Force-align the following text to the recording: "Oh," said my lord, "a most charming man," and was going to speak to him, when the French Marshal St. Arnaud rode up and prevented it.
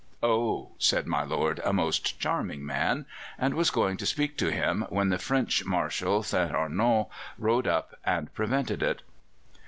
"Oh," 0.23 0.71
said 0.79 1.05
my 1.05 1.23
lord, 1.23 1.61
"a 1.63 1.71
most 1.71 2.19
charming 2.19 2.65
man," 2.65 3.05
and 3.37 3.53
was 3.53 3.69
going 3.69 3.97
to 3.97 4.07
speak 4.07 4.35
to 4.37 4.49
him, 4.51 4.83
when 4.89 5.09
the 5.09 5.19
French 5.19 5.63
Marshal 5.63 6.23
St. 6.23 6.51
Arnaud 6.51 7.11
rode 7.37 7.67
up 7.67 7.93
and 8.03 8.33
prevented 8.33 8.81
it. 8.81 9.03